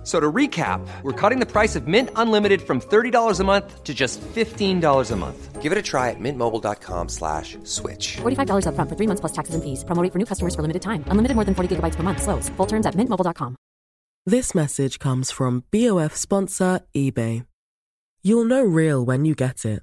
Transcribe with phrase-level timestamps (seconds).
[0.00, 3.84] F- So to recap, we're cutting the price of Mint Unlimited from $30 a month
[3.84, 5.60] to just $15 a month.
[5.60, 8.16] Give it a try at mintmobile.com slash switch.
[8.22, 9.84] $45 upfront for three months plus taxes and fees.
[9.84, 11.04] Promo rate for new customers for limited time.
[11.08, 12.22] Unlimited more than 40 gigabytes per month.
[12.22, 12.48] Slows.
[12.56, 13.54] Full terms at mintmobile.com.
[14.26, 17.44] This message comes from BOF sponsor eBay.
[18.22, 19.82] You'll know real when you get it.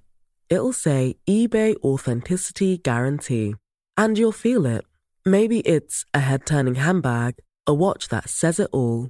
[0.50, 3.56] It'll say eBay Authenticity Guarantee.
[3.98, 4.86] And you'll feel it.
[5.26, 7.36] Maybe it's a head turning handbag,
[7.68, 9.10] a watch that says it all,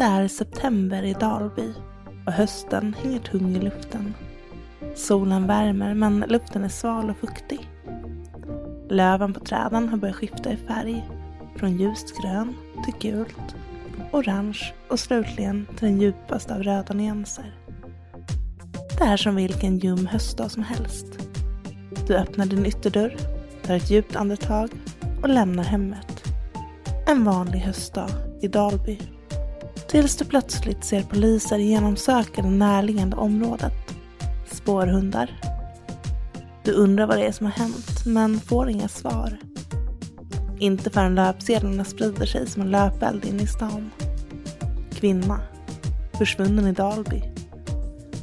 [0.00, 1.72] Det är september i Dalby
[2.26, 4.14] och hösten hänger tung i luften.
[4.96, 7.68] Solen värmer men luften är sval och fuktig.
[8.88, 11.08] Löven på träden har börjat skifta i färg.
[11.56, 13.56] Från ljust grön till gult,
[14.12, 17.54] orange och slutligen till den djupaste av röda nyanser.
[18.98, 21.06] Det är som vilken ljum höstdag som helst.
[22.06, 23.16] Du öppnar din ytterdörr,
[23.62, 24.70] tar ett djupt andetag
[25.22, 26.24] och lämnar hemmet.
[27.06, 28.08] En vanlig höstdag
[28.42, 28.98] i Dalby.
[29.90, 33.72] Tills du plötsligt ser poliser genomsöka det närliggande området.
[34.52, 35.40] Spårhundar.
[36.64, 39.38] Du undrar vad det är som har hänt, men får inga svar.
[40.58, 43.90] Inte förrän löpsedlarna sprider sig som en löpeld in i stan.
[44.92, 45.40] Kvinna.
[46.18, 47.22] Försvunnen i Dalby.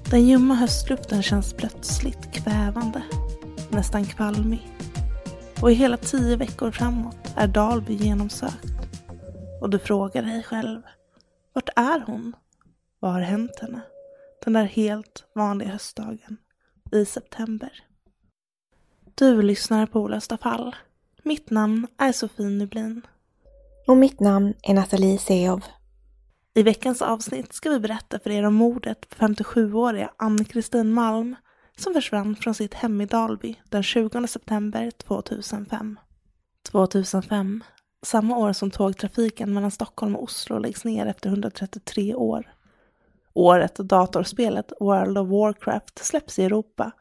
[0.09, 3.01] Den ljumma höstluften känns plötsligt kvävande.
[3.69, 4.71] Nästan kvalmig.
[5.61, 8.73] Och i hela tio veckor framåt är Dalby genomsökt.
[9.61, 10.81] Och du frågar dig själv.
[11.57, 12.35] Vart är hon?
[12.99, 13.81] Vad har hänt henne?
[14.43, 16.37] Den där helt vanliga höstdagen
[16.91, 17.71] i september.
[19.15, 20.75] Du lyssnar på Olösta fall.
[21.23, 23.01] Mitt namn är Sofie Nublin.
[23.87, 25.63] Och mitt namn är Nathalie Seov.
[26.53, 31.35] I veckans avsnitt ska vi berätta för er om mordet på 57-åriga Ann-Kristin Malm
[31.77, 35.99] som försvann från sitt hem i Dalby den 20 september 2005.
[36.71, 37.63] 2005,
[38.05, 42.53] samma år som tågtrafiken mellan Stockholm och Oslo läggs ner efter 133 år.
[43.33, 46.91] Året då datorspelet World of Warcraft släpps i Europa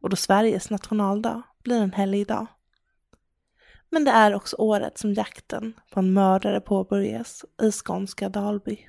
[0.00, 2.46] och då Sveriges nationaldag blir en helgdag.
[3.90, 8.86] Men det är också året som jakten på en mördare påbörjas i skånska Dalby.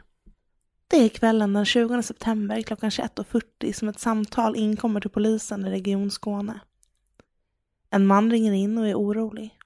[0.88, 5.69] Det är kvällen den 20 september klockan 21.40 som ett samtal inkommer till polisen i
[5.69, 6.59] Region Skåne.
[7.89, 9.57] En man ringer in och är orolig.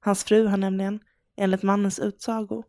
[0.00, 1.00] Hans fru har nämligen,
[1.42, 2.62] enligt mannens utsago,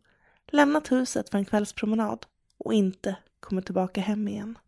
[0.52, 2.26] lämnat huset för en kvällspromenad
[2.58, 4.58] och inte kommit tillbaka hem igen.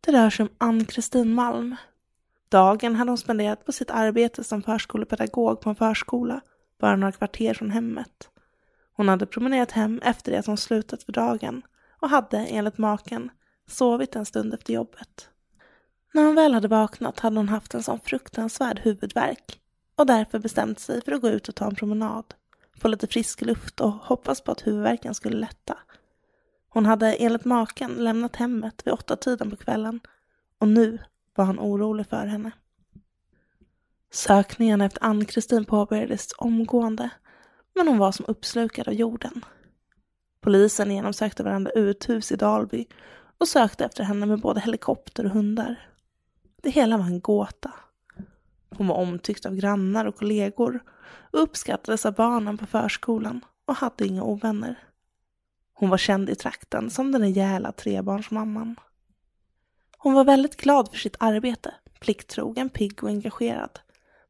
[0.00, 1.76] Det rör sig om Ann-Kristin Malm.
[2.48, 6.40] Dagen hade hon spenderat på sitt arbete som förskolepedagog på en förskola
[6.80, 8.28] bara några kvarter från hemmet.
[8.92, 11.62] Hon hade promenerat hem efter det att hon slutat för dagen
[12.00, 13.30] och hade, enligt maken,
[13.66, 15.28] sovit en stund efter jobbet.
[16.14, 19.60] När hon väl hade vaknat hade hon haft en sån fruktansvärd huvudvärk
[19.96, 22.34] och därför bestämt sig för att gå ut och ta en promenad,
[22.76, 25.78] få lite frisk luft och hoppas på att huvudvärken skulle lätta.
[26.68, 30.00] Hon hade enligt maken lämnat hemmet vid åtta tiden på kvällen
[30.58, 30.98] och nu
[31.34, 32.50] var han orolig för henne.
[34.12, 37.10] Sökningen efter Ann-Kristin påbörjades omgående,
[37.74, 39.44] men hon var som uppslukad av jorden.
[40.40, 42.86] Polisen genomsökte varandra uthus i Dalby
[43.38, 45.88] och sökte efter henne med både helikopter och hundar.
[46.62, 47.72] Det hela var en gåta.
[48.78, 50.80] Hon var omtyckt av grannar och kollegor
[51.32, 54.78] och uppskattades av barnen på förskolan och hade inga ovänner.
[55.74, 58.76] Hon var känd i trakten som den rejäla trebarnsmamman.
[59.98, 63.80] Hon var väldigt glad för sitt arbete, plikttrogen, pigg och engagerad.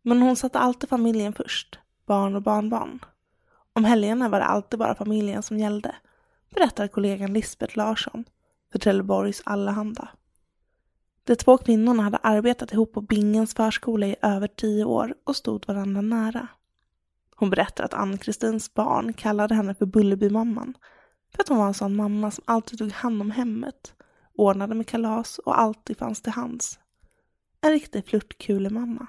[0.03, 3.01] Men hon satte alltid familjen först, barn och barnbarn.
[3.73, 5.95] Om helgerna var det alltid bara familjen som gällde,
[6.55, 8.25] berättar kollegan Lisbeth Larsson
[8.73, 10.09] för Trelleborgs Allehanda.
[11.27, 15.67] De två kvinnorna hade arbetat ihop på Bingens förskola i över tio år och stod
[15.67, 16.49] varandra nära.
[17.37, 20.75] Hon berättar att Ann-Kristins barn kallade henne för Bullerbymamman
[21.35, 23.95] för att hon var en sån mamma som alltid tog hand om hemmet,
[24.35, 26.79] ordnade med kalas och alltid fanns till hands.
[27.61, 29.07] En riktig flörtkulemamma.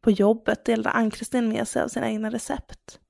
[0.00, 3.00] På jobbet delade Ann-Kristin med sig av sina egna recept.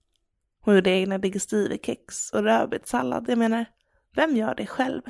[0.60, 3.28] Hon gjorde egna digestivekex och rödbetssallad.
[3.28, 3.64] Jag menar,
[4.14, 5.02] vem gör det själv?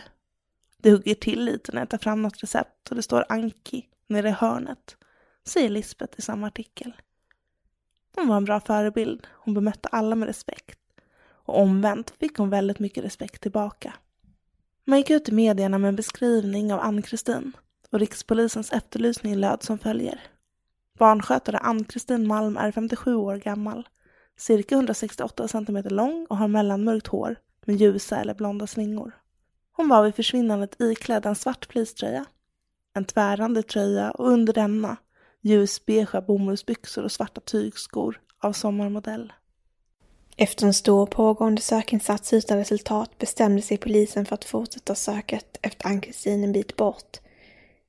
[0.80, 4.28] Det hugger till lite när jag tar fram något recept och det står Anki nere
[4.28, 4.96] i hörnet,
[5.44, 6.92] säger Lisbeth i samma artikel.
[8.16, 9.26] Hon var en bra förebild.
[9.32, 10.78] Hon bemötte alla med respekt.
[11.22, 13.94] Och omvänt fick hon väldigt mycket respekt tillbaka.
[14.84, 17.52] Man gick ut i medierna med en beskrivning av Ann-Kristin
[17.90, 20.20] och rikspolisens efterlysning löd som följer.
[20.98, 23.88] Barnskötare Ann-Kristin Malm är 57 år gammal,
[24.36, 27.36] cirka 168 cm lång och har mellanmörkt hår
[27.66, 29.12] med ljusa eller blonda slingor.
[29.80, 32.24] Hon var vid försvinnandet iklädd en svart fleecetröja,
[32.96, 34.96] en tvärande tröja och under denna
[35.40, 39.32] ljusbeiga bomullsbyxor och svarta tygskor av sommarmodell.
[40.36, 45.86] Efter en stor pågående sökinsats utan resultat bestämde sig polisen för att fortsätta söket efter
[45.86, 47.20] Ann-Kristin en bit bort,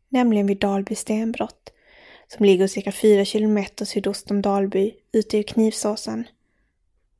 [0.09, 1.73] nämligen vid Dalby stenbrott,
[2.27, 6.27] som ligger cirka fyra kilometer sydost om Dalby, ute i Knivsåsen.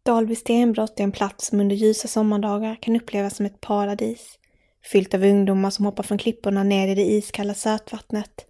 [0.03, 4.38] Dalby stenbrott är en plats som under ljusa sommardagar kan upplevas som ett paradis,
[4.83, 8.45] fyllt av ungdomar som hoppar från klipporna ner i det iskalla sötvattnet.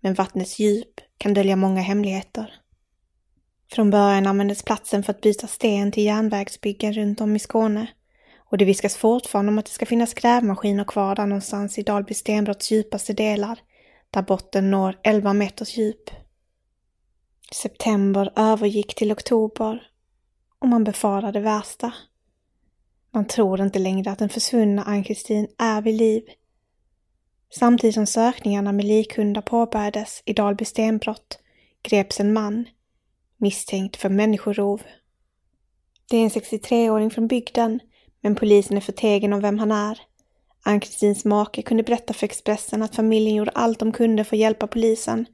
[0.00, 2.54] Men vattnets djup kan dölja många hemligheter.
[3.72, 7.86] Från början användes platsen för att byta sten till järnvägsbyggen runt om i Skåne
[8.52, 12.14] och det viskas fortfarande om att det ska finnas grävmaskiner kvar där någonstans i Dalby
[12.14, 13.58] stenbrotts djupaste delar,
[14.10, 16.10] där botten når 11 meters djup.
[17.54, 19.82] September övergick till oktober
[20.58, 21.92] och man befarade det värsta.
[23.14, 26.22] Man tror inte längre att den försvunna Ann-Kristin är vid liv.
[27.50, 31.38] Samtidigt som sökningarna med likhundar påbörjades i Dalby stenbrott
[31.82, 32.68] greps en man
[33.36, 34.82] misstänkt för människorov.
[36.10, 37.80] Det är en 63-åring från bygden,
[38.20, 40.00] men polisen är förtegen om vem han är.
[40.64, 44.66] Ann-Kristins make kunde berätta för Expressen att familjen gjorde allt de kunde för att hjälpa
[44.66, 45.26] polisen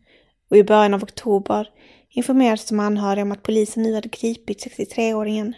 [0.51, 1.69] och i början av oktober
[2.11, 5.55] informerades de anhöriga om att polisen nu hade gripit 63-åringen.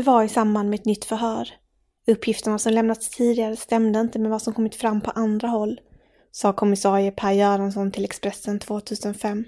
[0.00, 1.48] Det var i samband med ett nytt förhör.
[2.06, 5.80] Uppgifterna som lämnats tidigare stämde inte med vad som kommit fram på andra håll,
[6.30, 9.44] sa kommissarie Per Göransson till Expressen 2005.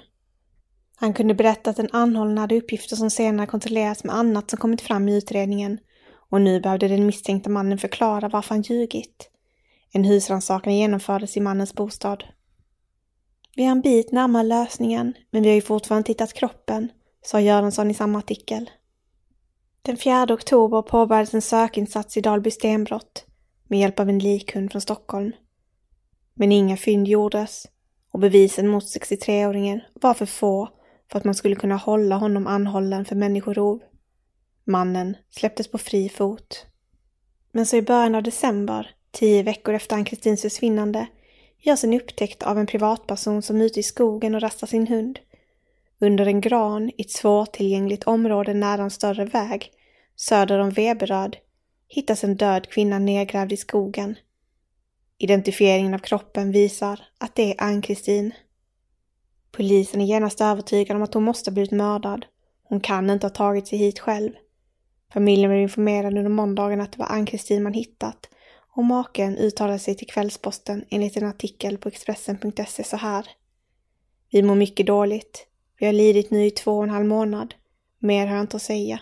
[0.97, 4.81] Han kunde berätta att den anhållne hade uppgifter som senare kontrollerats med annat som kommit
[4.81, 5.79] fram i utredningen
[6.31, 9.31] och nu behövde den misstänkta mannen förklara varför han ljugit.
[9.93, 12.25] En husrannsakan genomfördes i mannens bostad.
[13.57, 16.89] Vi är en bit närmare lösningen, men vi har ju fortfarande tittat kroppen,
[17.23, 18.71] sa Göransson i samma artikel.
[19.85, 23.27] Den 4 oktober påbörjades en sökinsats i Dalby stenbrott
[23.69, 25.33] med hjälp av en likhund från Stockholm.
[26.35, 27.67] Men inga fynd gjordes
[28.13, 30.69] och bevisen mot 63-åringen var för få
[31.11, 33.81] för att man skulle kunna hålla honom anhållen för människorov.
[34.65, 36.67] Mannen släpptes på fri fot.
[37.53, 41.07] Men så i början av december, tio veckor efter Ann-Kristins försvinnande,
[41.59, 45.19] görs en upptäckt av en privatperson som är ute i skogen och rastar sin hund.
[45.99, 49.73] Under en gran i ett svårtillgängligt område nära en större väg,
[50.29, 51.37] söder om Veberöd,
[51.89, 54.17] hittas en död kvinna nedgrävd i skogen.
[55.19, 58.33] Identifieringen av kroppen visar att det är Ann-Kristin.
[59.53, 62.27] Polisen är genast övertygad om att hon måste ha blivit mördad.
[62.63, 64.33] Hon kan inte ha tagit sig hit själv.
[65.13, 68.29] Familjen blev informerad under måndagen att det var Ann-Kristin man hittat
[68.77, 73.27] och maken uttalade sig till Kvällsposten enligt en artikel på Expressen.se så här.
[74.31, 75.47] Vi mår mycket dåligt.
[75.79, 77.55] Vi har lidit nu i två och en halv månad.
[77.99, 79.01] Mer har jag inte att säga.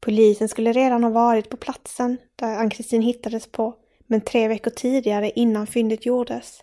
[0.00, 3.74] Polisen skulle redan ha varit på platsen där Ann-Kristin hittades på,
[4.06, 6.62] men tre veckor tidigare innan fyndet gjordes.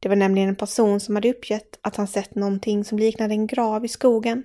[0.00, 3.46] Det var nämligen en person som hade uppgett att han sett någonting som liknade en
[3.46, 4.44] grav i skogen.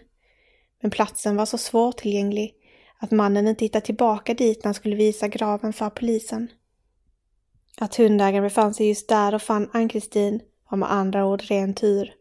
[0.82, 2.54] Men platsen var så svårtillgänglig
[3.00, 6.48] att mannen inte hittade tillbaka dit när han skulle visa graven för polisen.
[7.78, 12.14] Att hundägaren befann sig just där och fann Ann-Kristin var med andra ord ren tur.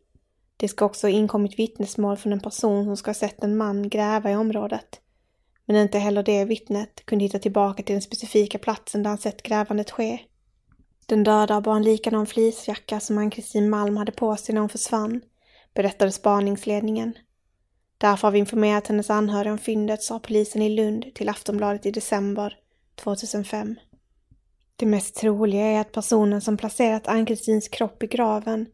[0.56, 3.88] Det ska också ha inkommit vittnesmål från en person som ska ha sett en man
[3.88, 5.00] gräva i området.
[5.68, 9.42] Men inte heller det vittnet kunde hitta tillbaka till den specifika platsen där han sett
[9.42, 10.18] grävandet ske.
[11.06, 15.20] Den döda bar en likadan fleecejacka som Ann-Kristin Malm hade på sig när hon försvann,
[15.74, 17.14] berättade spaningsledningen.
[17.98, 21.90] Därför har vi informerat hennes anhöriga om fyndet, sa polisen i Lund till Aftonbladet i
[21.90, 22.58] december
[22.94, 23.74] 2005.
[24.76, 28.66] Det mest troliga är att personen som placerat Ann-Kristins kropp i graven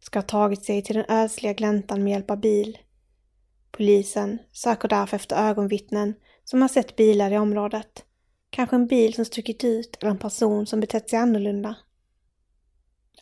[0.00, 2.78] ska ha tagit sig till den ödsliga gläntan med hjälp av bil.
[3.70, 6.14] Polisen söker därför efter ögonvittnen
[6.50, 8.04] som har sett bilar i området.
[8.50, 11.74] Kanske en bil som stuckit ut eller en person som betett sig annorlunda.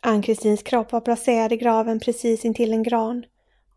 [0.01, 3.25] Ann-Kristins kropp var placerad i graven precis intill en gran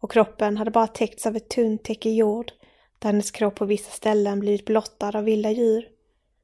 [0.01, 2.53] och kroppen hade bara täckts av ett tunt täcke jord
[2.99, 5.89] där hennes kropp på vissa ställen blivit blottad av vilda djur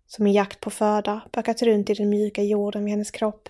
[0.07, 3.49] som i jakt på föda bökat runt i den mjuka jorden vid hennes kropp.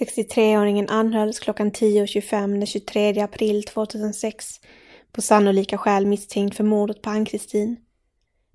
[0.00, 4.60] 63-åringen anhölls klockan 10.25 den 23 april 2006
[5.12, 7.76] på sannolika skäl misstänkt för mordet på Ann-Kristin.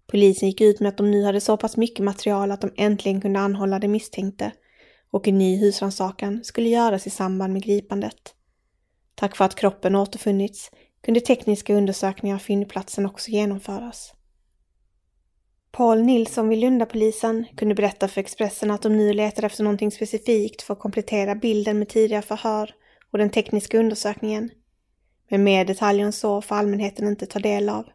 [0.08, 3.22] Polisen gick ut med att de nu hade så pass mycket material att de äntligen
[3.22, 4.52] kunde anhålla den misstänkte
[5.12, 8.34] och en ny husrannsakan skulle göras i samband med gripandet.
[9.16, 10.72] Tack vare att kroppen återfunnits
[11.04, 14.14] kunde tekniska undersökningar av fyndplatsen också genomföras.
[15.72, 20.62] Paul Nilsson vid Lundapolisen kunde berätta för Expressen att de nu letar efter någonting specifikt
[20.62, 22.72] för att komplettera bilden med tidigare förhör
[23.12, 24.50] och den tekniska undersökningen.
[25.30, 27.86] Men mer detaljer än så får allmänheten inte ta del av.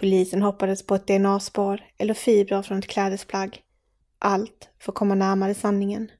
[0.00, 3.62] Polisen hoppades på ett DNA-spår eller fibrer från ett klädesplagg.
[4.18, 6.10] Allt för att komma närmare sanningen.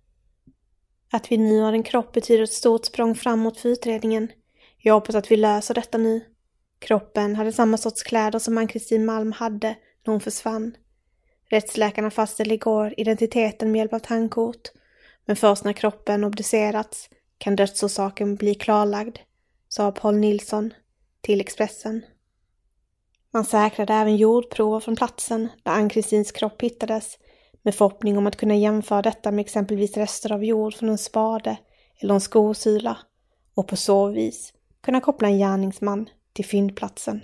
[1.12, 4.28] Att vi nu har en kropp betyder ett stort språng framåt för utredningen.
[4.78, 6.24] Jag hoppas att vi löser detta nu.
[6.78, 9.68] Kroppen hade samma sorts kläder som Ann-Kristin Malm hade
[10.04, 10.76] när hon försvann.
[11.50, 14.68] Rättsläkarna fastställde igår identiteten med hjälp av tandkort.
[15.24, 19.18] Men först när kroppen obducerats kan dödsorsaken bli klarlagd,
[19.68, 20.74] sa Paul Nilsson
[21.20, 22.02] till Expressen.
[23.36, 27.18] Man säkrade även jordprover från platsen där Ann-Kristins kropp hittades
[27.62, 31.56] med förhoppning om att kunna jämföra detta med exempelvis rester av jord från en spade
[32.00, 32.98] eller en skosula
[33.54, 34.52] och på så vis
[34.82, 37.20] kunna koppla en gärningsman till fyndplatsen.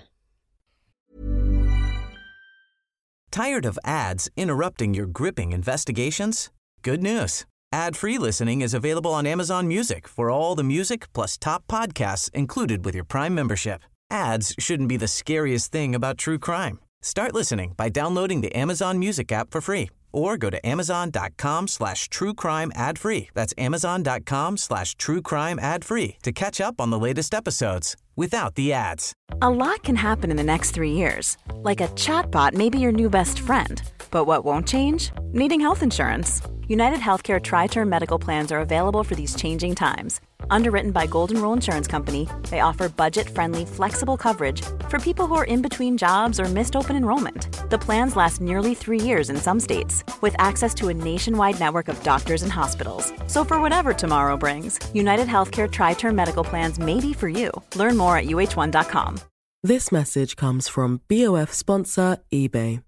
[3.30, 6.50] Tired of ads interrupting your gripping investigations?
[6.82, 7.46] Good news.
[7.74, 12.84] Ad-free listening is available on Amazon Music for all the music plus top podcasts included
[12.84, 13.82] with your Prime membership.
[14.12, 16.78] Ads shouldn't be the scariest thing about true crime.
[17.00, 22.08] Start listening by downloading the Amazon Music app for free or go to amazon.com slash
[22.10, 23.30] true crime ad free.
[23.32, 28.54] That's amazon.com slash true crime ad free to catch up on the latest episodes without
[28.54, 29.14] the ads.
[29.40, 31.38] A lot can happen in the next three years.
[31.54, 33.82] Like a chatbot may be your new best friend.
[34.10, 35.10] But what won't change?
[35.32, 36.42] Needing health insurance.
[36.68, 40.20] United Healthcare Tri Term Medical Plans are available for these changing times.
[40.50, 45.34] Underwritten by Golden Rule Insurance Company, they offer budget friendly, flexible coverage for people who
[45.34, 47.46] are in between jobs or missed open enrollment.
[47.70, 51.88] The plans last nearly three years in some states, with access to a nationwide network
[51.88, 53.12] of doctors and hospitals.
[53.26, 57.50] So, for whatever tomorrow brings, United Healthcare Tri Term Medical Plans may be for you.
[57.76, 59.20] Learn more at uh1.com.
[59.64, 62.82] This message comes from BOF sponsor eBay.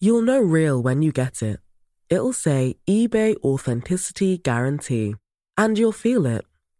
[0.00, 1.60] You'll know real when you get it.
[2.10, 5.14] It'll say eBay Authenticity Guarantee.
[5.56, 6.44] And you'll feel it.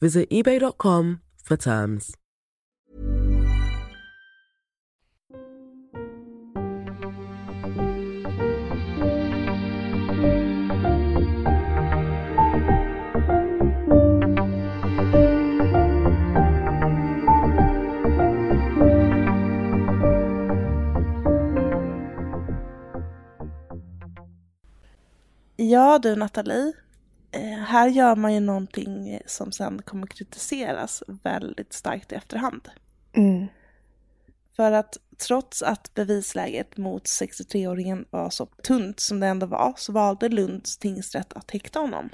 [0.00, 2.12] Visit eBay.com for terms.
[25.56, 26.72] Ja du Nathalie,
[27.66, 32.68] här gör man ju någonting som sen kommer kritiseras väldigt starkt i efterhand.
[33.12, 33.46] Mm.
[34.56, 34.96] För att
[35.28, 40.78] trots att bevisläget mot 63-åringen var så tunt som det ändå var så valde Lunds
[40.78, 42.08] tingsrätt att häkta honom.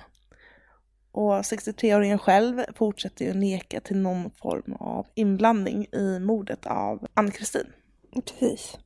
[1.13, 7.67] Och 63-åringen själv fortsätter ju neka till någon form av inblandning i mordet av Ann-Kristin.
[8.15, 8.79] Precis.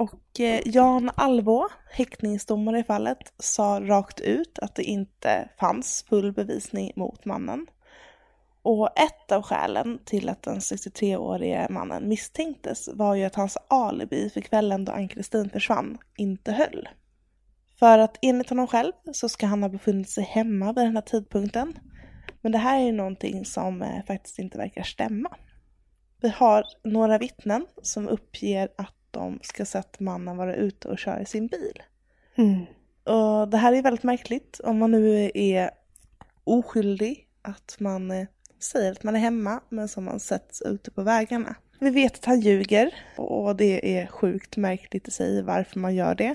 [0.00, 6.32] Och eh, Jan Alvå, häktningsdomare i fallet, sa rakt ut att det inte fanns full
[6.32, 7.66] bevisning mot mannen.
[8.62, 14.30] Och ett av skälen till att den 63-årige mannen misstänktes var ju att hans alibi
[14.30, 16.88] för kvällen då Ann-Kristin försvann inte höll.
[17.78, 21.02] För att enligt honom själv så ska han ha befunnit sig hemma vid den här
[21.02, 21.78] tidpunkten.
[22.40, 25.36] Men det här är ju någonting som eh, faktiskt inte verkar stämma.
[26.20, 31.24] Vi har några vittnen som uppger att de ska sett mannen vara ute och köra
[31.24, 31.82] sin bil.
[32.36, 32.64] Mm.
[33.04, 35.70] Och det här är väldigt märkligt om man nu är
[36.44, 38.26] oskyldig att man eh,
[38.58, 41.54] säger att man är hemma men som man sätts ute på vägarna.
[41.78, 46.14] Vi vet att han ljuger och det är sjukt märkligt i sig varför man gör
[46.14, 46.34] det.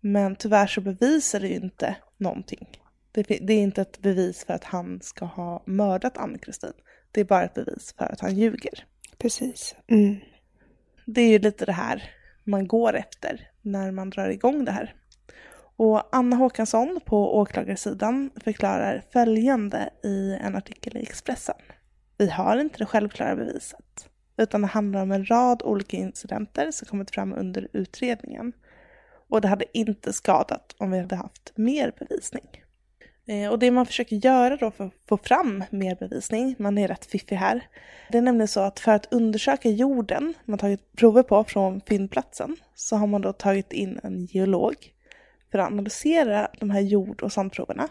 [0.00, 2.66] Men tyvärr så bevisar det ju inte någonting.
[3.12, 6.72] Det, det är inte ett bevis för att han ska ha mördat Ann-Kristin.
[7.12, 8.84] Det är bara ett bevis för att han ljuger.
[9.18, 9.74] Precis.
[9.86, 10.16] Mm.
[11.14, 12.10] Det är ju lite det här
[12.44, 14.94] man går efter när man drar igång det här.
[15.76, 21.56] Och Anna Håkansson på åklagarsidan förklarar följande i en artikel i Expressen.
[22.18, 26.88] Vi har inte det självklara beviset, utan det handlar om en rad olika incidenter som
[26.88, 28.52] kommit fram under utredningen.
[29.28, 32.64] Och det hade inte skadat om vi hade haft mer bevisning.
[33.30, 36.88] Eh, och det man försöker göra då för att få fram mer bevisning, man är
[36.88, 37.66] rätt fiffig här,
[38.10, 42.56] det är nämligen så att för att undersöka jorden man tagit prover på från fyndplatsen
[42.74, 44.74] så har man då tagit in en geolog
[45.52, 47.88] för att analysera de här jord och sandproverna.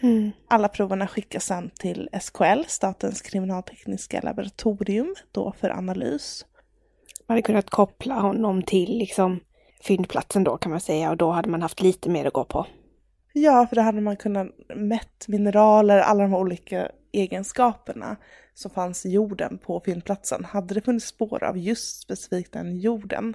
[0.00, 0.30] Mm.
[0.48, 6.46] Alla proverna skickas sedan till SKL, Statens kriminaltekniska laboratorium, då för analys.
[7.26, 9.40] Man hade kunnat koppla honom till liksom
[9.82, 12.66] fyndplatsen då kan man säga och då hade man haft lite mer att gå på.
[13.32, 18.16] Ja, för då hade man kunnat mätt mineraler, alla de här olika egenskaperna
[18.54, 20.44] som fanns i jorden på fyndplatsen.
[20.44, 23.34] Hade det funnits spår av just specifikt den jorden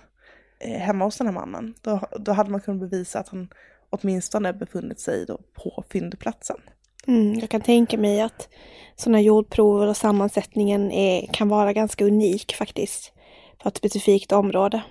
[0.59, 3.47] eh, hemma hos den här mannen, då, då hade man kunnat bevisa att han
[3.89, 6.57] åtminstone befunnit sig då på fyndplatsen.
[7.07, 8.49] Mm, jag kan tänka mig att
[8.95, 13.13] sådana jordprover och sammansättningen är, kan vara ganska unik faktiskt
[13.61, 14.81] för ett specifikt område.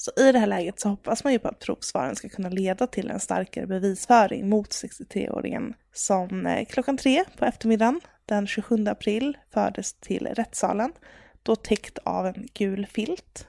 [0.00, 2.86] Så i det här läget så hoppas man ju på att provsvaren ska kunna leda
[2.86, 9.36] till en starkare bevisföring mot 63-åringen som eh, klockan tre på eftermiddagen den 27 april
[9.52, 10.92] fördes till rättssalen,
[11.42, 13.46] då täckt av en gul filt.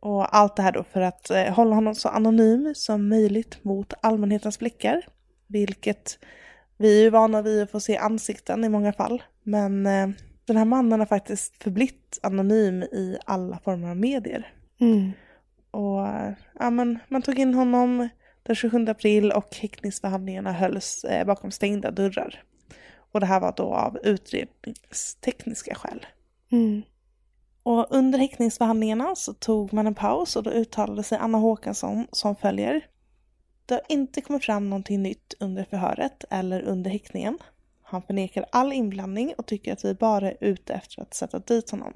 [0.00, 3.94] Och allt det här då för att eh, hålla honom så anonym som möjligt mot
[4.02, 5.06] allmänhetens blickar,
[5.46, 6.18] vilket
[6.76, 10.08] vi är ju vana vid att få se ansikten i många fall, men eh,
[10.44, 14.54] den här mannen har faktiskt förblivit anonym i alla former av medier.
[14.80, 15.12] Mm.
[15.70, 16.06] Och
[16.58, 18.08] ja, men, man tog in honom
[18.42, 22.42] den 27 april och häktningsförhandlingarna hölls eh, bakom stängda dörrar.
[23.12, 26.06] Och det här var då av utredningstekniska skäl.
[26.52, 26.82] Mm.
[27.62, 32.36] Och under häktningsförhandlingarna så tog man en paus och då uttalade sig Anna Håkansson som
[32.36, 32.86] följer.
[33.66, 37.38] Det har inte kommit fram någonting nytt under förhöret eller under häktningen.
[37.82, 41.70] Han förnekar all inblandning och tycker att vi bara är ute efter att sätta dit
[41.70, 41.92] honom.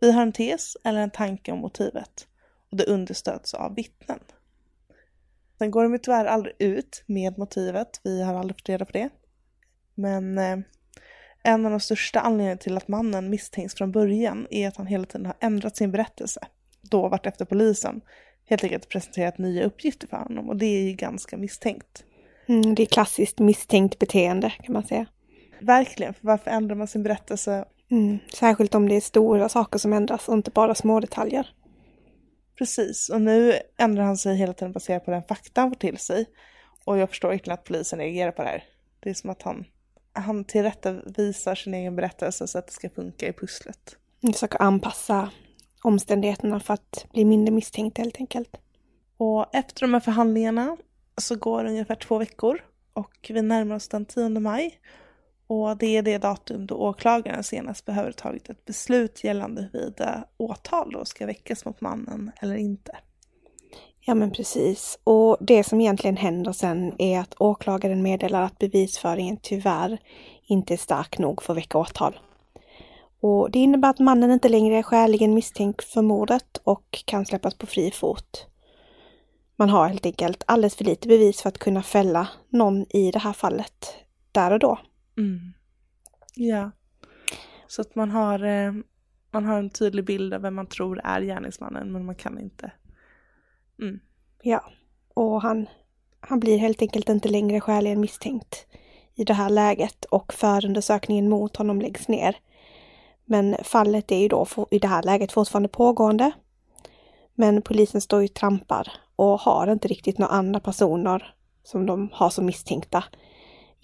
[0.00, 2.26] Vi har en tes eller en tanke om motivet
[2.70, 4.18] och det understöds av vittnen.
[5.58, 9.08] Sen går de tyvärr aldrig ut med motivet, vi har aldrig fått reda på det.
[9.94, 10.58] Men eh,
[11.42, 15.04] en av de största anledningarna till att mannen misstänks från början är att han hela
[15.04, 16.40] tiden har ändrat sin berättelse.
[16.80, 18.00] Då vart efter polisen
[18.44, 22.04] helt enkelt presenterat nya uppgifter för honom och det är ju ganska misstänkt.
[22.48, 25.06] Mm, det är klassiskt misstänkt beteende kan man säga.
[25.60, 27.64] Verkligen, för varför ändrar man sin berättelse?
[27.90, 31.54] Mm, särskilt om det är stora saker som ändras och inte bara små detaljer.
[32.58, 35.98] Precis, och nu ändrar han sig hela tiden baserat på den fakta han får till
[35.98, 36.26] sig.
[36.84, 38.64] Och jag förstår verkligen att polisen reagerar på det här.
[39.00, 39.64] Det är som att han,
[40.12, 43.96] han tillrättavisar sin egen berättelse så att det ska funka i pusslet.
[44.32, 45.30] Försöker anpassa
[45.82, 48.56] omständigheterna för att bli mindre misstänkt helt enkelt.
[49.16, 50.76] Och efter de här förhandlingarna
[51.16, 52.60] så går det ungefär två veckor
[52.92, 54.80] och vi närmar oss den 10 maj.
[55.46, 60.90] Och det är det datum då åklagaren senast behöver tagit ett beslut gällande huruvida åtal
[60.92, 62.96] då ska väckas mot mannen eller inte.
[64.00, 64.98] Ja men precis.
[65.04, 69.98] Och det som egentligen händer sen är att åklagaren meddelar att bevisföringen tyvärr
[70.46, 72.18] inte är stark nog för att väcka åtal.
[73.20, 77.54] Och det innebär att mannen inte längre är skäligen misstänkt för mordet och kan släppas
[77.54, 78.46] på fri fot.
[79.56, 83.18] Man har helt enkelt alldeles för lite bevis för att kunna fälla någon i det
[83.18, 83.94] här fallet
[84.32, 84.78] där och då.
[85.16, 85.52] Mm.
[86.34, 86.70] Ja.
[87.66, 88.72] Så att man har, eh,
[89.30, 92.70] man har en tydlig bild av vem man tror är gärningsmannen men man kan inte.
[93.80, 94.00] Mm.
[94.42, 94.64] Ja,
[95.14, 95.66] och han,
[96.20, 98.66] han blir helt enkelt inte längre skäligen misstänkt
[99.14, 102.36] i det här läget och förundersökningen mot honom läggs ner.
[103.24, 106.32] Men fallet är ju då i det här läget fortfarande pågående.
[107.34, 112.30] Men polisen står ju trampar och har inte riktigt några andra personer som de har
[112.30, 113.04] som misstänkta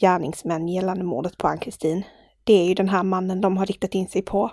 [0.03, 2.03] gärningsmän gällande mordet på Ann-Kristin.
[2.45, 4.51] Det är ju den här mannen de har riktat in sig på.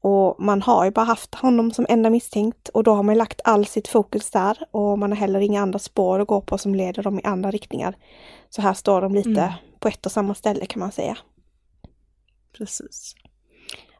[0.00, 3.40] Och man har ju bara haft honom som enda misstänkt och då har man lagt
[3.44, 6.74] all sitt fokus där och man har heller inga andra spår att gå på som
[6.74, 7.96] leder dem i andra riktningar.
[8.50, 9.52] Så här står de lite mm.
[9.78, 11.18] på ett och samma ställe kan man säga.
[12.58, 13.14] Precis.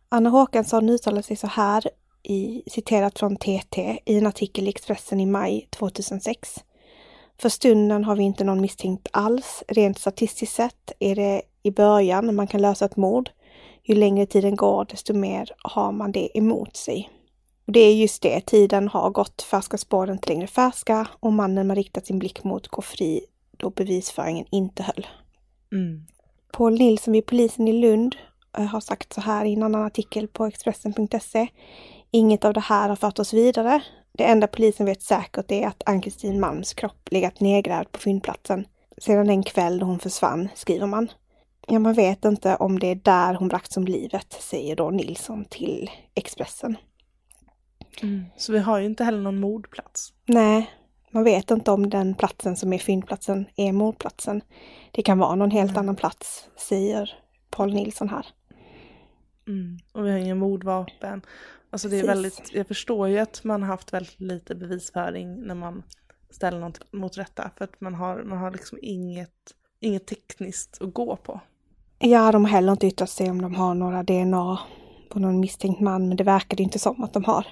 [0.08, 1.88] Anna Håkansson uttalar sig så här,
[2.22, 6.64] i, citerat från TT, i en artikel i Expressen i maj 2006.
[7.38, 9.62] För stunden har vi inte någon misstänkt alls.
[9.68, 13.30] Rent statistiskt sett är det i början man kan lösa ett mord.
[13.82, 17.10] Ju längre tiden går, desto mer har man det emot sig.
[17.66, 21.32] Och det är just det, tiden har gått, färska spår är inte längre färska och
[21.32, 23.20] mannen man riktat sin blick mot går fri
[23.56, 25.06] då bevisföringen inte höll.
[25.72, 26.06] Mm.
[26.52, 28.16] Paul Nilsson vid polisen i Lund
[28.58, 31.48] eh, har sagt så här i en annan artikel på Expressen.se.
[32.10, 33.82] Inget av det här har fört oss vidare.
[34.18, 38.66] Det enda polisen vet säkert är att Ann-Kristin Malms kropp legat nedgrävd på fyndplatsen
[38.98, 41.08] sedan den kväll då hon försvann, skriver man.
[41.66, 45.44] Ja, man vet inte om det är där hon bragts om livet, säger då Nilsson
[45.44, 46.76] till Expressen.
[48.02, 48.24] Mm.
[48.36, 50.12] Så vi har ju inte heller någon mordplats.
[50.26, 50.70] Nej,
[51.10, 54.42] man vet inte om den platsen som är fyndplatsen är mordplatsen.
[54.90, 57.18] Det kan vara någon helt annan plats, säger
[57.50, 58.26] Paul Nilsson här.
[59.48, 59.78] Mm.
[59.92, 61.22] Och vi har inga mordvapen.
[61.74, 62.10] Alltså det är Precis.
[62.10, 65.82] väldigt, jag förstår ju att man har haft väldigt lite bevisföring när man
[66.30, 67.50] ställer något mot rätta.
[67.56, 71.40] För att man har, man har liksom inget, inget tekniskt att gå på.
[71.98, 74.58] Ja, de har heller inte yttrat sig om de har några DNA
[75.10, 77.46] på någon misstänkt man, men det verkar det inte som att de har.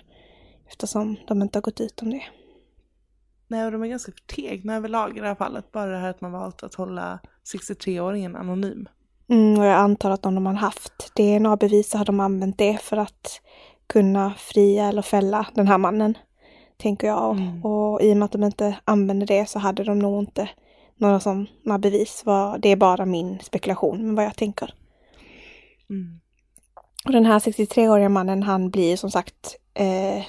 [0.68, 2.22] Eftersom de inte har gått ut om det.
[3.48, 5.72] Nej, och de är ganska förtegna överlag i det här fallet.
[5.72, 7.18] Bara det här att man valt att hålla
[7.54, 8.88] 63-åringen anonym.
[9.28, 12.78] Mm, och jag antar att om de har haft DNA-bevis så har de använt det
[12.82, 13.40] för att
[13.92, 16.18] kunna fria eller fälla den här mannen.
[16.76, 17.36] Tänker jag.
[17.36, 17.64] Mm.
[17.64, 20.48] Och i och med att de inte använde det så hade de nog inte
[20.96, 22.24] några sådana bevis.
[22.58, 24.74] Det är bara min spekulation, men vad jag tänker.
[25.90, 26.20] Mm.
[27.04, 30.24] Och den här 63-åriga mannen, han blir som sagt, eh,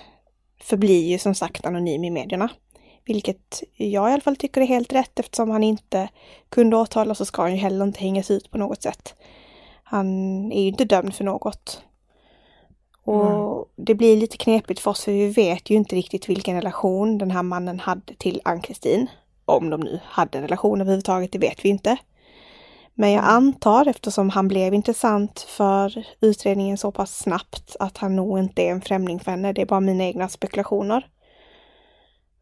[0.62, 2.49] förblir ju som sagt anonym i medierna.
[3.06, 6.10] Vilket jag i alla fall tycker är helt rätt eftersom han inte
[6.49, 9.15] kunde åtalas så ska han ju heller inte hängas ut på något sätt.
[9.84, 10.08] Han
[10.52, 11.84] är ju inte dömd för något.
[13.04, 17.18] Och det blir lite knepigt för oss för vi vet ju inte riktigt vilken relation
[17.18, 19.08] den här mannen hade till Ann-Kristin.
[19.46, 21.98] Om de nu hade en relation överhuvudtaget, det vet vi inte.
[22.94, 28.39] Men jag antar, eftersom han blev intressant för utredningen så pass snabbt, att han nog
[28.39, 29.54] inte är en främling för henne.
[29.54, 31.08] Det är bara mina egna spekulationer.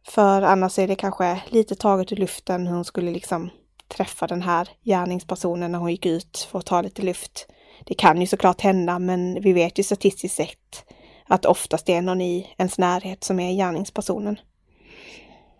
[0.07, 3.49] För annars är det kanske lite taget ur luften hur hon skulle liksom
[3.87, 7.47] träffa den här gärningspersonen när hon gick ut för att ta lite luft.
[7.85, 10.85] Det kan ju såklart hända, men vi vet ju statistiskt sett
[11.25, 14.39] att oftast är någon i ens närhet som är gärningspersonen.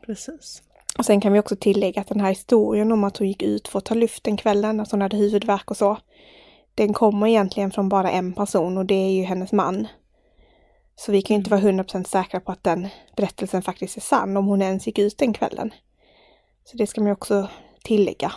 [0.06, 0.64] Precis.
[0.98, 3.68] Och sen kan vi också tillägga att den här historien om att hon gick ut
[3.68, 5.98] för att ta luft den kvällen, att hon hade huvudvärk och så.
[6.76, 9.88] Den kommer egentligen från bara en person och det är ju hennes man.
[10.96, 14.38] Så vi kan ju inte vara 100% säkra på att den berättelsen faktiskt är sann
[14.38, 15.74] om hon ens gick ut den kvällen.
[16.66, 17.48] Så det ska man också
[17.84, 18.32] tillägga.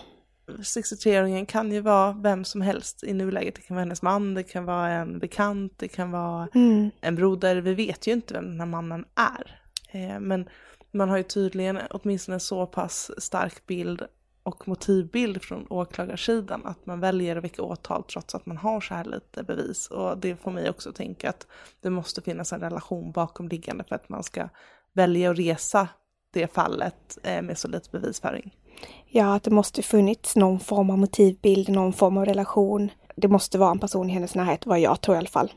[0.47, 3.55] 63-åringen kan ju vara vem som helst i nuläget.
[3.55, 6.91] Det kan vara hennes man, det kan vara en bekant, det kan vara Mm.
[7.01, 7.57] en broder.
[7.57, 9.61] Vi vet ju inte vem den här mannen är.
[9.93, 10.49] Eh, men
[10.93, 14.03] man har ju tydligen åtminstone en så pass stark bild
[14.43, 18.95] och motivbild från åklagarsidan att man väljer att väcka åtal trots att man har så
[18.95, 19.91] här lite bevis.
[19.91, 21.47] Och det får mig också att tänka att
[21.81, 24.49] det måste finnas en relation bakomliggande för att man ska
[24.93, 25.89] välja att resa
[26.31, 28.55] det fallet eh, med så lite bevisföring.
[29.07, 32.91] Ja, att det måste funnits någon form av motivbild, någon form av relation.
[33.17, 35.53] Det måste vara en person i hennes närhet, vad jag tror i alla fall.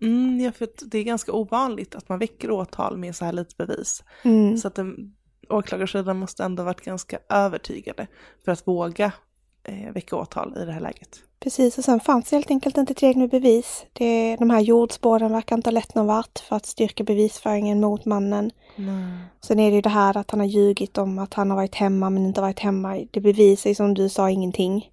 [0.00, 3.54] Mm, ja, för det är ganska ovanligt att man väcker åtal med så här lite
[3.56, 4.04] bevis.
[4.22, 4.56] Mm.
[4.56, 5.14] Så att den,
[5.48, 8.06] åklagarsidan måste ändå varit ganska övertygade
[8.44, 9.12] för att våga
[9.64, 11.22] eh, väcka åtal i det här läget.
[11.42, 13.86] Precis, och sen fanns det helt enkelt inte tillräckligt med bevis.
[13.92, 18.04] Det, de här jordspåren verkar inte ha lett någon vart för att styrka bevisföringen mot
[18.04, 18.50] mannen.
[19.44, 21.74] Sen är det ju det här att han har ljugit om att han har varit
[21.74, 23.06] hemma men inte varit hemma.
[23.10, 24.90] Det bevisar ju som du sa ingenting.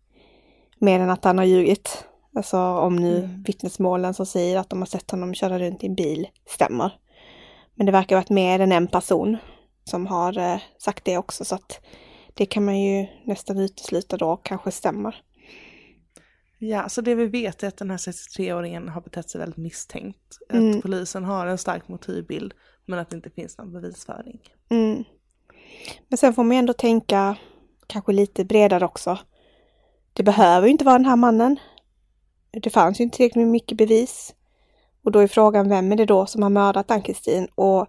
[0.80, 2.06] Mer än att han har ljugit.
[2.36, 5.96] Alltså om nu vittnesmålen som säger att de har sett honom köra runt i en
[5.96, 6.92] bil stämmer.
[7.76, 9.38] Men det verkar ha varit mer än en person
[9.84, 11.80] som har eh, sagt det också så att
[12.34, 15.16] det kan man ju nästan utesluta då kanske stämmer.
[16.62, 20.38] Ja, så det vi vet är att den här 63-åringen har betett sig väldigt misstänkt.
[20.50, 20.72] Mm.
[20.72, 22.54] Att polisen har en stark motivbild
[22.86, 24.40] men att det inte finns någon bevisföring.
[24.70, 25.04] Mm.
[26.08, 27.36] Men sen får man ju ändå tänka
[27.88, 29.18] kanske lite bredare också.
[30.14, 31.60] Det behöver ju inte vara den här mannen.
[32.52, 34.36] Det fanns ju inte tillräckligt mycket bevis.
[35.04, 37.48] Och då är frågan, vem är det då som har mördat Ann-Kristin?
[37.56, 37.88] Och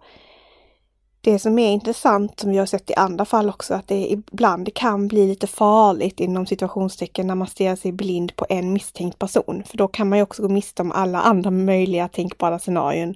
[1.20, 4.74] det som är intressant, som vi har sett i andra fall också, att det ibland
[4.74, 9.62] kan bli lite farligt inom situationstecken när man stirrar sig blind på en misstänkt person.
[9.66, 13.14] För då kan man ju också gå miste om alla andra möjliga tänkbara scenarion.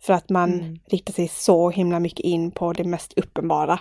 [0.00, 3.78] För att man riktar sig så himla mycket in på det mest uppenbara.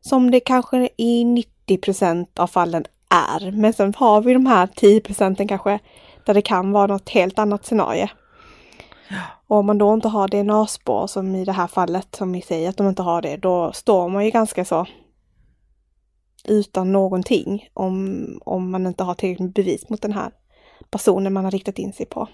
[0.00, 1.24] Som det kanske i
[1.68, 3.50] 90% av fallen är.
[3.50, 5.78] Men sen har vi de här 10 procenten kanske
[6.26, 8.08] där det kan vara något helt annat scenario.
[9.46, 12.68] Och om man då inte har DNA-spår som i det här fallet som ni säger
[12.68, 14.86] att de inte har det, då står man ju ganska så
[16.44, 20.30] utan någonting om, om man inte har tillräckligt med bevis mot den här
[20.90, 22.28] personen man har riktat in sig på.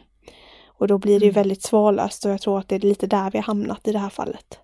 [0.66, 3.30] Och då blir det ju väldigt svårlöst och jag tror att det är lite där
[3.30, 4.58] vi har hamnat i det här fallet.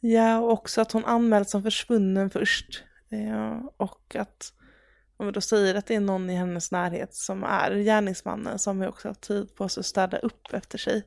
[0.00, 2.84] Ja, och också att hon anmäls som försvunnen först.
[3.10, 4.52] Eh, och att
[5.16, 8.80] om vi då säger att det är någon i hennes närhet som är gärningsmannen som
[8.80, 11.02] har också haft tid på sig att städa upp efter sig.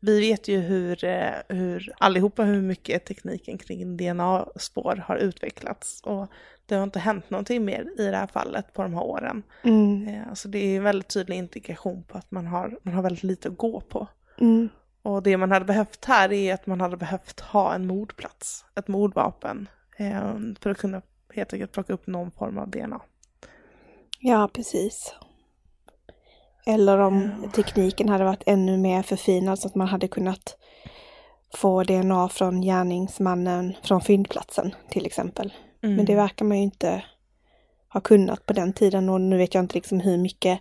[0.00, 6.26] Vi vet ju hur, eh, hur allihopa hur mycket tekniken kring DNA-spår har utvecklats och
[6.66, 9.42] det har inte hänt någonting mer i det här fallet på de här åren.
[9.62, 10.08] Mm.
[10.08, 13.22] Eh, alltså det är en väldigt tydlig indikation på att man har, man har väldigt
[13.22, 14.06] lite att gå på.
[14.38, 14.68] Mm.
[15.02, 18.88] Och det man hade behövt här är att man hade behövt ha en mordplats, ett
[18.88, 21.02] mordvapen, eh, för att kunna
[21.34, 23.00] helt enkelt plocka upp någon form av DNA.
[24.22, 25.14] Ja, precis.
[26.66, 30.56] Eller om tekniken hade varit ännu mer förfinad så att man hade kunnat
[31.54, 35.52] få DNA från gärningsmannen från fyndplatsen till exempel.
[35.82, 35.96] Mm.
[35.96, 37.04] Men det verkar man ju inte
[37.92, 40.60] ha kunnat på den tiden och nu vet jag inte liksom hur mycket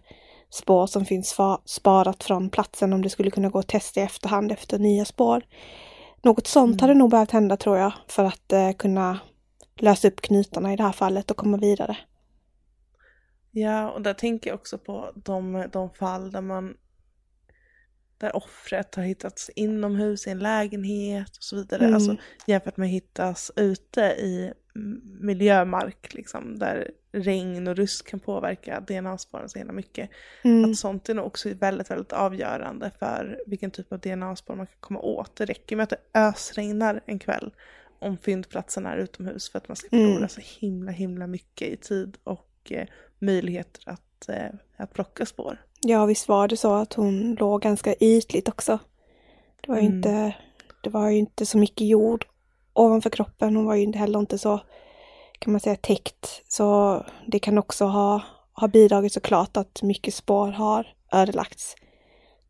[0.50, 4.52] spår som finns sparat från platsen om det skulle kunna gå att testa i efterhand
[4.52, 5.44] efter nya spår.
[6.22, 6.80] Något sånt Mm.
[6.80, 9.20] hade nog behövt hända tror jag för att eh, kunna
[9.80, 11.98] lösa upp knutarna i det här fallet och komma vidare.
[13.52, 16.78] Ja, och där tänker jag också på de, de fall där man
[18.18, 21.82] där offret har hittats inomhus i en lägenhet och så vidare.
[21.84, 21.94] Mm.
[21.96, 24.54] Alltså jämfört med att hittas ute i
[25.20, 30.10] miljömark liksom, där regn och rusk kan påverka DNA-spåren så himla mycket.
[30.44, 30.72] Mm.
[30.72, 34.76] Att sånt är nog också väldigt, väldigt avgörande för vilken typ av DNA-spår man kan
[34.80, 35.36] komma åt.
[35.36, 37.54] Det räcker med att det ösregnar en kväll
[38.00, 40.30] om fyndplatsen är utomhus för att man ska förlora Mm.
[40.30, 42.88] så himla, himla mycket i tid och eh,
[43.20, 45.58] möjligheter att, eh, att plocka spår.
[45.82, 48.80] Ja, visst var det så att hon låg ganska ytligt också.
[49.62, 49.96] Det var ju Mm.
[49.98, 50.36] inte,
[50.84, 52.26] det var inte så mycket jord
[52.74, 53.56] ovanför kroppen.
[53.56, 54.62] Hon var ju heller inte så,
[55.40, 56.42] kan man säga, täckt.
[56.48, 58.22] Så det kan också ha,
[58.54, 61.76] ha bidragit såklart att mycket spår har ödelagts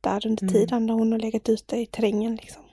[0.02, 0.54] där under Mm.
[0.54, 2.64] tiden när hon har legat ute i terrängen liksom.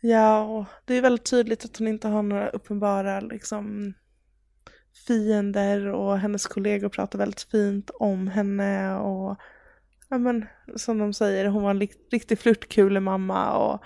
[0.00, 3.94] Ja, och det är väldigt tydligt att hon inte har några uppenbara liksom,
[5.06, 9.36] fiender och hennes kollegor pratar väldigt fint om henne och
[10.08, 13.84] ja men som de säger, hon var en riktig riktig flörtkulemamma och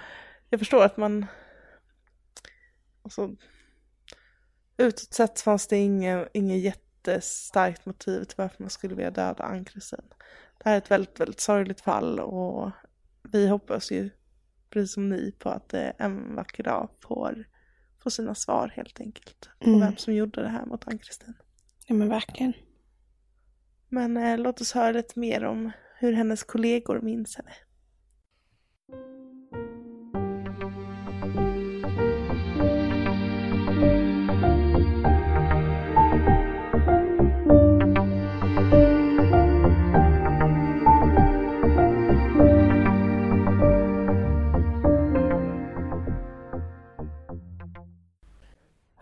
[0.50, 1.26] jag förstår att man
[3.02, 3.30] alltså,
[4.76, 10.04] utåt sett fanns det inget, inget jättestarkt motiv till varför man skulle vilja döda Ann-Kristin.
[10.58, 12.70] Det här är ett väldigt, väldigt sorgligt fall och
[13.22, 14.10] vi hoppas ju
[14.70, 17.44] precis som ni på att det en vacker dag får,
[18.02, 19.48] får sina svar helt enkelt.
[19.60, 19.80] På Mm.
[19.80, 21.34] vem som gjorde det här mot Ann-Kristin.
[21.86, 22.52] Ja men verkligen.
[23.88, 27.50] Men eh, låt oss höra lite mer om hur hennes kollegor minns henne.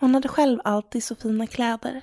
[0.06, 2.02] Hon hade själv alltid så fina kläder.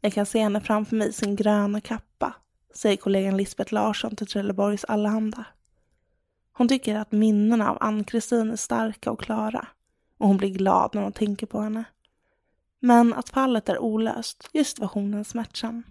[0.00, 2.34] Jag kan se henne framför mig i sin gröna kappa,
[2.74, 5.44] säger kollegan Lisbeth Larsson till Trelleborgs Allehanda.
[6.52, 9.68] Hon tycker att minnena av Ann-Kristin är starka och klara
[10.18, 11.84] och hon blir glad när hon tänker på henne.
[12.80, 15.82] Men att fallet är olöst gör situationen smärtsam.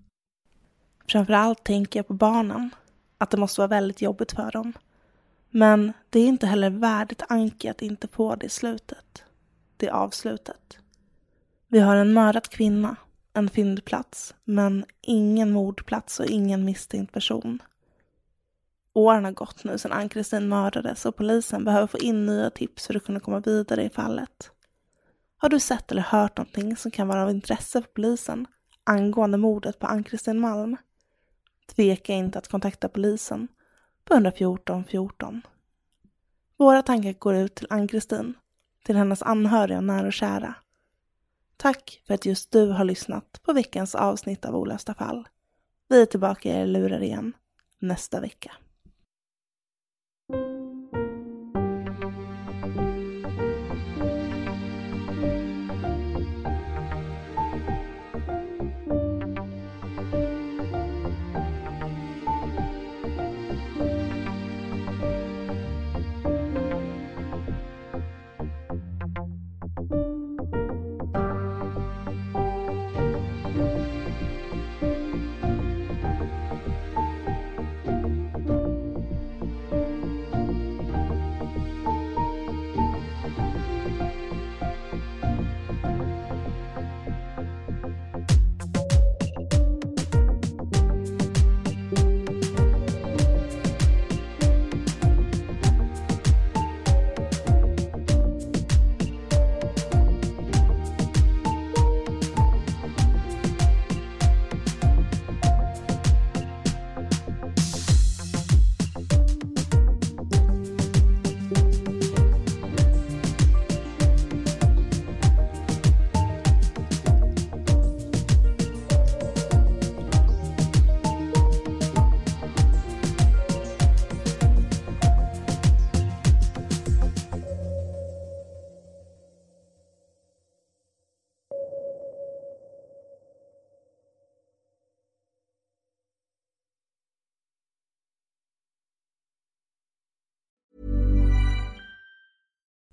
[1.08, 2.70] Framförallt tänker jag på barnen,
[3.18, 4.74] att det måste vara väldigt jobbigt för dem.
[5.50, 9.24] Men det är inte heller värdigt Anki att inte få det slutet.
[9.78, 10.79] Det avslutet.
[11.72, 12.96] Vi har en mördad kvinna,
[13.34, 17.62] en fyndplats, men ingen mordplats och ingen misstänkt person.
[18.94, 22.96] Åren har gått nu sedan Ann-Kristin mördades och polisen behöver få in nya tips för
[22.96, 24.52] att kunna komma vidare i fallet.
[25.38, 28.48] Har du sett eller hört någonting som kan vara av intresse för polisen
[28.84, 30.78] angående mordet på Ann-Kristin Malm?
[31.76, 33.48] Tveka inte att kontakta polisen
[34.04, 35.42] på 114 14.
[36.58, 38.34] Våra tankar går ut till Ann-Kristin,
[38.86, 40.56] till hennes anhöriga och nära och kära.
[41.62, 45.28] Tack för att just du har lyssnat på veckans avsnitt av Olösta fall.
[45.90, 47.34] Vi är tillbaka i er lurar igen
[47.80, 48.52] nästa vecka.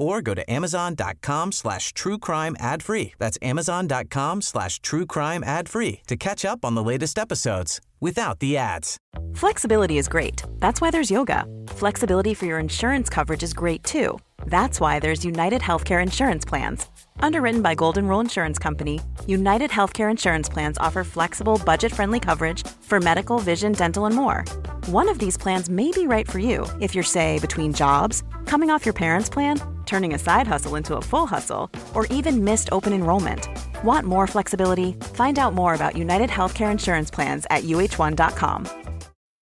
[0.00, 3.12] or go to amazon.com slash true crime ad free.
[3.18, 8.38] That's amazon.com slash true crime ad free to catch up on the latest episodes without
[8.38, 8.96] the ads.
[9.34, 10.42] Flexibility is great.
[10.58, 11.44] That's why there's yoga.
[11.68, 14.18] Flexibility for your insurance coverage is great too.
[14.46, 16.86] That's why there's United Healthcare Insurance Plans.
[17.20, 22.66] Underwritten by Golden Rule Insurance Company, United Healthcare Insurance Plans offer flexible, budget friendly coverage
[22.80, 24.44] for medical, vision, dental, and more.
[24.86, 28.70] One of these plans may be right for you if you're, say, between jobs, coming
[28.70, 29.60] off your parents' plan,
[29.90, 33.48] turning a side hustle into a full hustle, or even missed open enrollment.
[33.84, 34.92] Want more flexibility?
[35.14, 38.68] Find out more about United Healthcare Insurance Plans at uh1.com.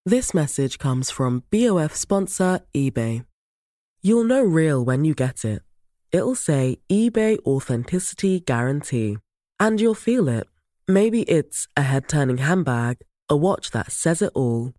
[0.06, 3.26] This message comes from BOF sponsor eBay.
[4.00, 5.60] You'll know real when you get it.
[6.12, 9.18] It'll say eBay Authenticity Guarantee.
[9.60, 10.46] And you'll feel it.
[10.86, 14.72] Maybe it's a head turning handbag, a watch that says it all,